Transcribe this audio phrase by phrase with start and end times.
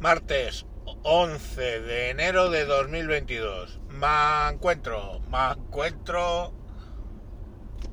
[0.00, 0.64] Martes
[1.02, 3.80] 11 de enero de 2022.
[3.90, 6.54] Me encuentro, me encuentro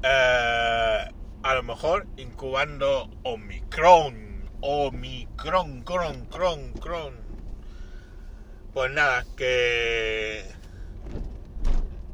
[0.01, 1.11] eh,
[1.43, 4.49] a lo mejor incubando Omicron.
[4.61, 7.13] Omicron, cron, cron, cron.
[8.73, 10.45] Pues nada, que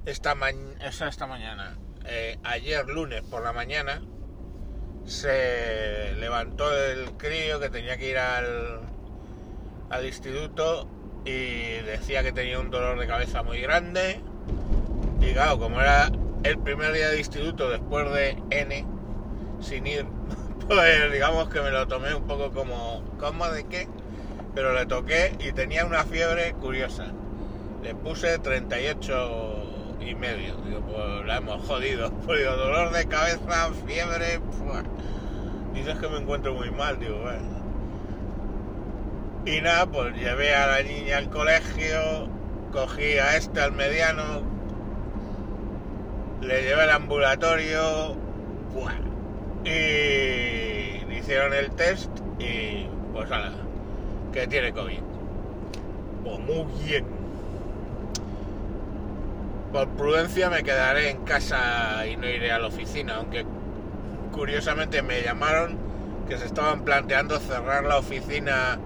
[0.07, 4.01] esta, ma esta mañana, eh, ayer lunes por la mañana,
[5.05, 8.92] se levantó el crío que tenía que ir al,
[9.93, 10.87] al instituto
[11.25, 14.19] y decía que tenía un dolor de cabeza muy grande.
[15.21, 16.11] Y claro, como era
[16.43, 18.85] el primer día de instituto después de N,
[19.61, 20.05] sin ir,
[20.67, 23.87] pues digamos que me lo tomé un poco como, ¿cómo de qué?
[24.55, 27.07] Pero le toqué y tenía una fiebre curiosa.
[27.81, 30.55] Le puse 38 y medio.
[30.57, 32.11] Digo, pues la hemos jodido.
[32.25, 34.39] Pues dolor de cabeza, fiebre.
[35.73, 37.23] Dices que me encuentro muy mal, digo.
[39.45, 42.29] Y nada, pues llevé a la niña al colegio,
[42.71, 44.41] cogí a este, al mediano,
[46.41, 48.15] le llevé al ambulatorio,
[49.65, 53.53] y le hicieron el test y pues nada,
[54.31, 54.99] que tiene COVID.
[56.23, 57.05] Pues muy bien.
[59.71, 63.45] Por prudencia me quedaré en casa y no iré a la oficina, aunque
[64.31, 65.77] curiosamente me llamaron
[66.27, 68.79] que se estaban planteando cerrar la oficina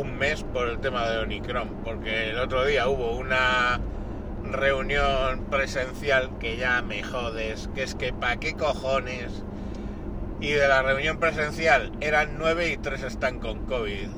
[0.00, 3.80] un mes por el tema de Omicron, porque el otro día hubo una
[4.42, 9.44] reunión presencial que ya me jodes, que es que pa' qué cojones.
[10.40, 14.08] Y de la reunión presencial eran nueve y tres están con COVID.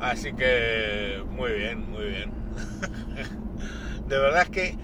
[0.00, 2.32] Así que muy bien, muy bien.
[4.08, 4.78] de verdad es que,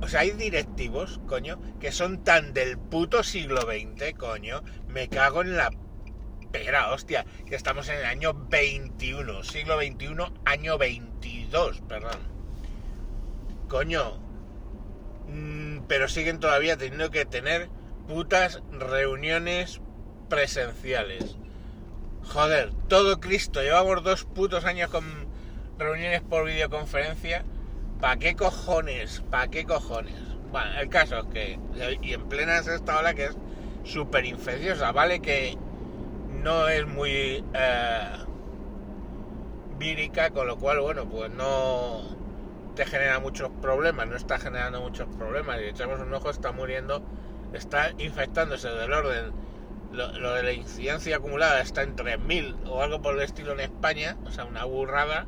[0.00, 4.62] o sea, hay directivos, coño, que son tan del puto siglo XX, coño.
[4.88, 5.70] Me cago en la
[6.54, 12.20] pera, hostia, que estamos en el año 21, siglo XXI, año 22, perdón.
[13.68, 14.20] Coño,
[15.26, 17.68] mm, pero siguen todavía teniendo que tener
[18.06, 19.80] putas reuniones
[20.28, 21.36] presenciales.
[22.22, 25.04] Joder, todo Cristo, llevamos dos putos años con
[25.76, 27.44] reuniones por videoconferencia.
[28.00, 29.24] ¿Para qué cojones?
[29.28, 30.14] ¿Para qué cojones?
[30.52, 31.58] Bueno, el caso es que,
[32.00, 33.36] y en plena esta ola que es
[33.82, 35.20] súper infecciosa, ¿vale?
[35.20, 35.58] Que
[36.44, 38.08] no es muy eh,
[39.78, 42.02] vírica, con lo cual, bueno, pues no
[42.76, 45.58] te genera muchos problemas, no está generando muchos problemas.
[45.62, 47.02] Y echamos un ojo, está muriendo,
[47.54, 49.32] está infectándose del orden.
[49.92, 54.16] Lo, de la incidencia acumulada está en 3.000 o algo por el estilo en España,
[54.26, 55.26] o sea, una burrada.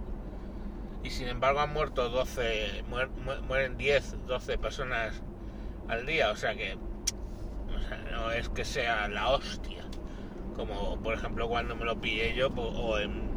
[1.02, 2.84] Y sin embargo han muerto 12,
[3.48, 5.22] mueren 10, 12 personas
[5.88, 6.76] al día, o sea que
[8.10, 9.86] no es que sea la hostia
[10.56, 13.30] como por ejemplo cuando me lo pillé yo o en,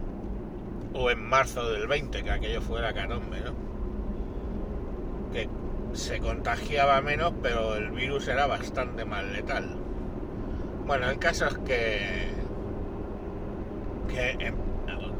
[0.93, 3.53] o en marzo del 20, que aquello fuera carombe, ¿no?
[5.33, 5.49] Que
[5.93, 9.75] se contagiaba menos, pero el virus era bastante más letal.
[10.85, 12.27] Bueno, el caso es que,
[14.07, 14.55] que em,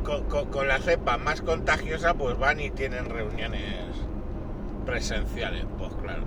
[0.04, 3.84] con, la cepa más contagiosa, pues van y tienen reuniones
[4.86, 6.24] presenciales, pues claro.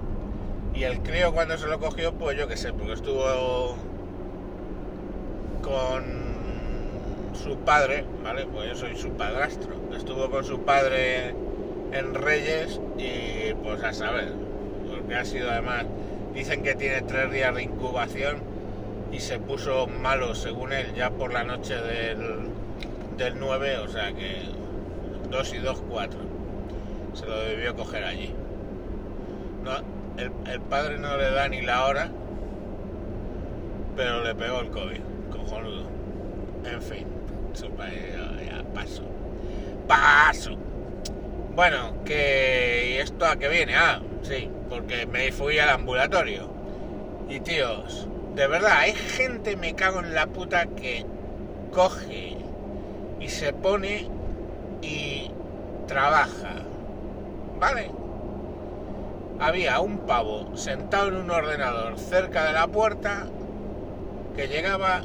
[0.74, 3.76] Y el crío cuando se lo cogió, pues yo qué sé, porque estuvo
[5.62, 6.04] con
[7.42, 8.46] su padre, ¿vale?
[8.46, 9.74] Pues yo soy su padrastro.
[9.96, 11.34] Estuvo con su padre
[11.92, 14.32] en Reyes y pues a saber,
[14.90, 15.86] porque ha sido además,
[16.34, 18.38] dicen que tiene tres días de incubación
[19.12, 22.48] y se puso malo según él ya por la noche del,
[23.18, 24.42] del 9, o sea que
[25.30, 26.18] 2 y 2, 4.
[27.14, 28.34] Se lo debió coger allí.
[30.16, 32.10] El, el padre no le da ni la hora,
[33.96, 35.00] pero le pegó el COVID.
[36.64, 37.06] En fin,
[37.54, 39.02] ya, paso.
[39.86, 40.56] Paso.
[41.54, 43.74] Bueno, que ¿y esto a qué viene?
[43.74, 46.50] Ah, sí, porque me fui al ambulatorio.
[47.28, 51.04] Y tíos, de verdad, hay gente, me cago en la puta, que
[51.72, 52.36] coge
[53.20, 54.08] y se pone
[54.80, 55.30] y
[55.86, 56.54] trabaja.
[57.58, 57.90] ¿Vale?
[59.40, 63.26] Había un pavo sentado en un ordenador cerca de la puerta
[64.36, 65.02] que llegaba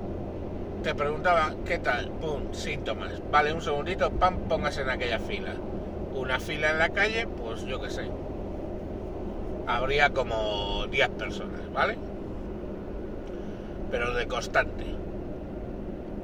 [0.84, 2.10] te preguntaba, ¿qué tal?
[2.10, 3.22] Pum, síntomas.
[3.32, 5.54] Vale, un segundito, pam, póngase en aquella fila.
[6.14, 8.10] Una fila en la calle, pues yo qué sé.
[9.66, 11.98] Habría como 10 personas, ¿vale?
[13.92, 14.86] Pero de constante.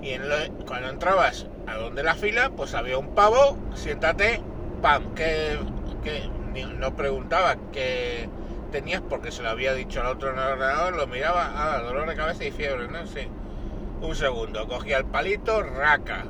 [0.01, 0.23] Y en
[0.65, 4.41] cuando entrabas a donde la fila, pues había un pavo, siéntate,
[4.81, 5.57] pam, que,
[6.77, 8.29] no preguntaba qué
[8.71, 12.43] tenías porque se lo había dicho al otro ordenador, lo miraba, ah, dolor de cabeza
[12.43, 13.29] y fiebre, no sé
[14.03, 16.25] un segundo, cogía el palito, raca.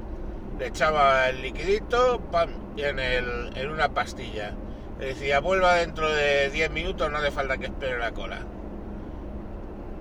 [0.60, 4.54] le echaba el liquidito pam, en, el, en una pastilla.
[5.00, 8.42] Le decía, vuelva dentro de 10 minutos, no hace falta que espere la cola.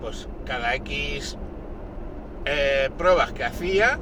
[0.00, 1.38] Pues cada X
[2.44, 3.98] eh, pruebas que hacía,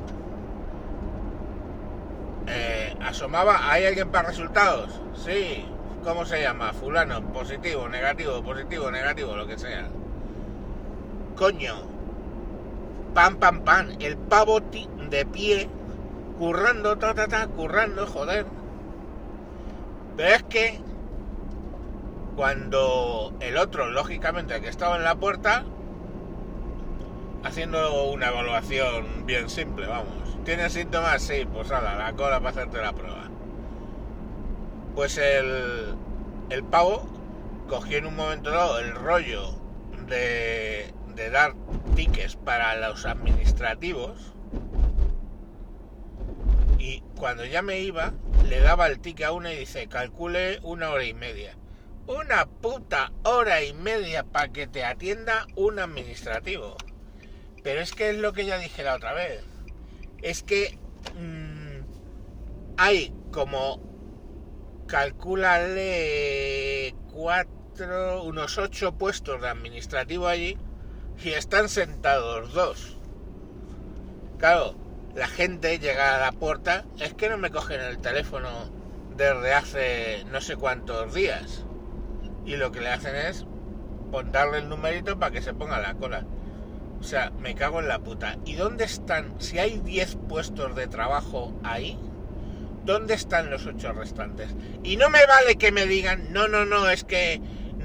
[2.49, 5.01] eh, asomaba, ¿hay alguien para resultados?
[5.15, 5.65] Sí,
[6.03, 6.73] ¿cómo se llama?
[6.73, 9.89] Fulano, positivo, negativo, positivo, negativo, lo que sea.
[11.37, 12.00] Coño,
[13.15, 15.69] pam, pam, pam, el pavo de pie,
[16.39, 18.47] currando, ta, ta, ta, currando, joder.
[20.17, 20.81] Pero es que
[22.37, 25.65] cuando el otro, lógicamente, que estaba en la puerta,
[27.45, 30.39] haciendo una evaluación bien simple, vamos.
[30.45, 31.23] ¿Tienes síntomas?
[31.23, 33.25] Sí, pues ala, la cola para hacerte la prueba.
[34.95, 35.95] Pues el,
[36.49, 37.09] el pavo
[37.69, 39.55] cogió en un momento dado el rollo
[40.09, 41.55] de, de dar
[41.95, 44.33] tickets para los administrativos
[46.79, 48.15] y cuando ya me iba
[48.49, 51.59] le daba el ticket a una y dice calcule una hora y media
[52.07, 56.77] una puta hora y media para que te atienda un administrativo.
[57.63, 59.45] Pero es que es lo que ya dije la otra vez.
[60.21, 60.77] Es que
[61.15, 61.83] mmm,
[62.77, 63.81] hay como
[64.89, 70.59] calculale cuatro unos ocho puestos de administrativo allí
[71.23, 72.97] y están sentados dos.
[74.39, 74.75] Claro,
[75.15, 78.49] la gente llega a la puerta, es que no me cogen el teléfono
[79.17, 81.65] desde hace no sé cuántos días.
[82.47, 83.45] Y lo que le hacen es
[84.33, 86.25] darle el numerito para que se ponga la cola.
[87.01, 88.37] O sea, me cago en la puta.
[88.45, 89.41] ¿Y dónde están?
[89.41, 91.99] Si hay 10 puestos de trabajo ahí,
[92.85, 94.55] ¿dónde están los 8 restantes?
[94.83, 97.41] Y no me vale que me digan, no, no, no, es que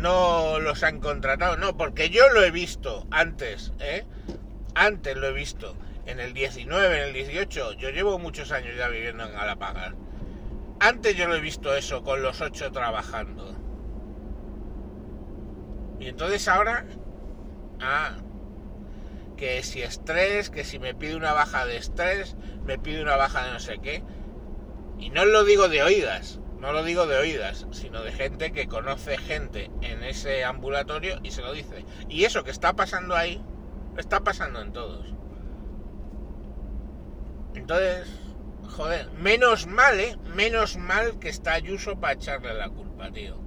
[0.06, 4.06] no los han contratado, no, porque yo lo he visto antes, ¿eh?
[4.76, 5.76] Antes lo he visto,
[6.06, 9.96] en el 19, en el 18, yo llevo muchos años ya viviendo en Galapagar.
[10.80, 13.56] Antes yo lo he visto eso, con los ocho trabajando.
[16.00, 16.86] Y entonces ahora,
[17.82, 18.18] ah,
[19.38, 23.44] que si estrés, que si me pide una baja de estrés, me pide una baja
[23.44, 24.04] de no sé qué.
[25.00, 28.68] Y no lo digo de oídas, no lo digo de oídas, sino de gente que
[28.68, 31.86] conoce gente en ese ambulatorio y se lo dice.
[32.10, 33.40] Y eso que está pasando ahí,
[33.98, 35.06] está pasando en todos.
[37.54, 38.08] Entonces,
[38.68, 40.18] joder, menos mal, ¿eh?
[40.34, 43.38] Menos mal que está Ayuso para echarle la culpa, tío.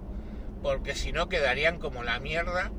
[0.62, 2.70] Porque si no quedarían como la mierda.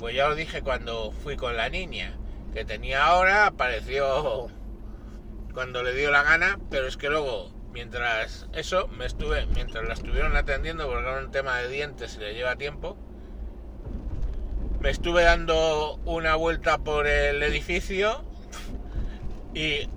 [0.00, 2.18] Pues ya lo dije cuando fui con la niña,
[2.52, 4.48] que tenía ahora, apareció
[5.54, 9.94] cuando le dio la gana, pero es que luego mientras eso me estuve mientras la
[9.94, 12.96] estuvieron atendiendo porque era un tema de dientes y le lleva tiempo
[14.80, 18.24] me estuve dando una vuelta por el edificio
[19.54, 19.88] y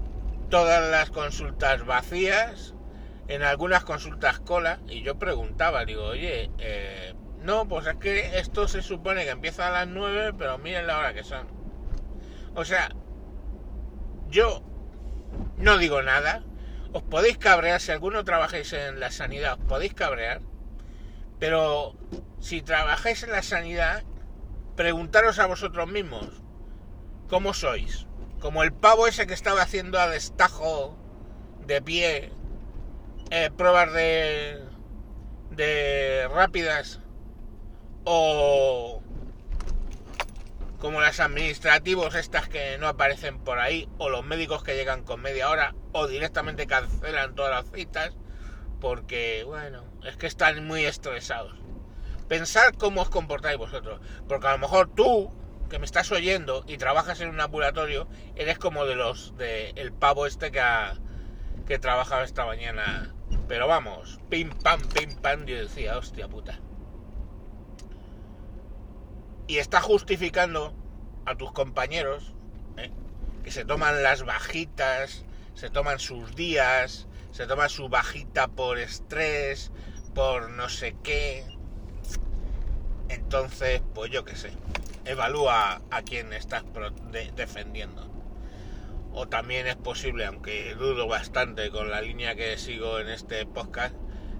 [0.49, 2.73] todas las consultas vacías
[3.27, 8.67] en algunas consultas cola y yo preguntaba digo oye eh, no pues es que esto
[8.67, 11.47] se supone que empieza a las 9 pero miren la hora que son
[12.55, 12.89] o sea
[14.29, 14.61] yo
[15.57, 16.43] no digo nada
[16.93, 20.41] os podéis cabrear, si alguno trabajáis en la sanidad, os podéis cabrear,
[21.39, 21.95] pero
[22.39, 24.03] si trabajáis en la sanidad,
[24.75, 26.41] preguntaros a vosotros mismos,
[27.27, 28.05] ¿cómo sois?
[28.39, 30.97] Como el pavo ese que estaba haciendo a destajo
[31.65, 32.31] de pie
[33.31, 34.61] eh, pruebas de,
[35.51, 36.99] de rápidas
[38.03, 39.01] o
[40.79, 45.21] como las administrativos estas que no aparecen por ahí, o los médicos que llegan con
[45.21, 48.13] media hora, o directamente cancelan todas las citas,
[48.81, 51.55] porque, bueno, es que están muy estresados.
[52.27, 55.31] Pensar cómo os comportáis vosotros, porque a lo mejor tú,
[55.69, 59.93] que me estás oyendo y trabajas en un ambulatorio, eres como de los, de el
[59.93, 60.99] pavo este que ha,
[61.65, 63.13] que trabajaba esta mañana.
[63.47, 66.59] Pero vamos, pim pam, pim pam, yo decía, hostia puta
[69.47, 70.73] y está justificando
[71.25, 72.33] a tus compañeros
[72.77, 72.91] ¿eh?
[73.43, 79.71] que se toman las bajitas, se toman sus días, se toman su bajita por estrés,
[80.13, 81.45] por no sé qué.
[83.09, 84.51] Entonces, pues yo qué sé,
[85.05, 86.63] evalúa a quien estás
[87.35, 88.09] defendiendo.
[89.11, 93.95] O también es posible, aunque dudo bastante con la línea que sigo en este podcast,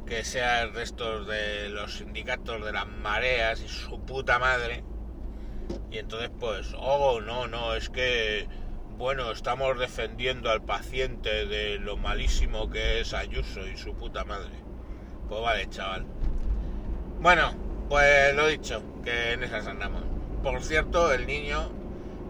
[0.08, 4.84] que sea el resto de los sindicatos de las mareas y su puta madre,
[5.92, 8.48] y entonces pues, oh, no, no, es que,
[8.98, 14.52] bueno, estamos defendiendo al paciente de lo malísimo que es Ayuso y su puta madre.
[15.28, 16.06] Pues vale, chaval.
[17.20, 17.54] Bueno,
[17.90, 20.04] pues lo dicho, que en esas andamos.
[20.44, 21.72] Por cierto, el niño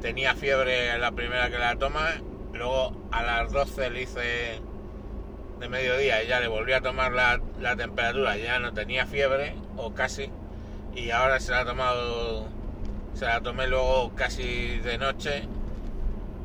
[0.01, 2.10] tenía fiebre la primera que la toma
[2.53, 4.62] luego a las 12 le hice
[5.60, 9.55] de mediodía y ya le volví a tomar la, la temperatura, ya no tenía fiebre,
[9.77, 10.29] o casi,
[10.96, 12.48] y ahora se la ha tomado,
[13.13, 15.48] se la tomé luego casi de noche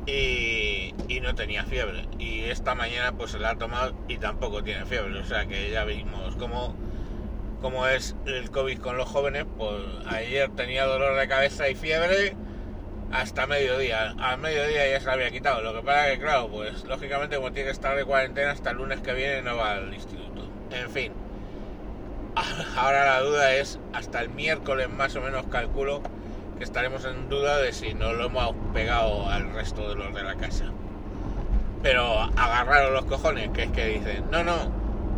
[0.09, 2.07] y, y no tenía fiebre.
[2.17, 5.69] Y esta mañana pues se la ha tomado y tampoco tiene fiebre, o sea que
[5.71, 6.75] ya vimos cómo,
[7.61, 12.35] cómo es el COVID con los jóvenes, pues ayer tenía dolor de cabeza y fiebre
[13.11, 14.15] hasta mediodía.
[14.19, 15.61] Al mediodía ya se la había quitado.
[15.61, 18.77] Lo que pasa que, claro, pues lógicamente como tiene que estar de cuarentena hasta el
[18.77, 20.49] lunes que viene no va al instituto.
[20.71, 21.13] En fin.
[22.77, 26.01] Ahora la duda es, hasta el miércoles más o menos calculo
[26.63, 30.35] estaremos en duda de si no lo hemos pegado al resto de los de la
[30.35, 30.65] casa.
[31.81, 34.57] Pero agarraros los cojones, que es que dicen, no, no,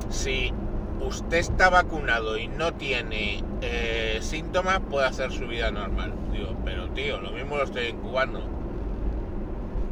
[0.10, 0.54] si
[1.02, 6.14] usted está vacunado y no tiene eh, síntomas, puede hacer su vida normal.
[6.32, 8.42] Digo, pero tío, lo mismo lo estoy incubando.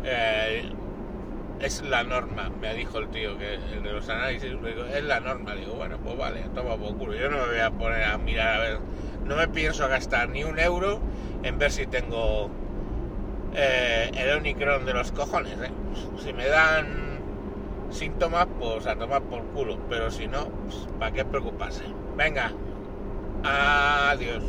[0.03, 0.71] Eh,
[1.61, 4.51] es la norma, me dijo el tío, que el de los análisis,
[4.93, 5.55] es la norma.
[5.55, 7.13] Digo, bueno, pues vale, toma por culo.
[7.13, 8.79] Yo no me voy a poner a mirar a ver,
[9.25, 10.99] no me pienso gastar ni un euro
[11.43, 12.49] en ver si tengo
[13.55, 15.57] eh, el Omicron de los cojones.
[15.59, 15.71] ¿eh?
[16.23, 17.19] Si me dan
[17.89, 19.79] síntomas, pues a tomar por culo.
[19.89, 21.83] Pero si no, pues, ¿para qué preocuparse?
[22.15, 22.51] Venga,
[23.43, 24.43] adiós.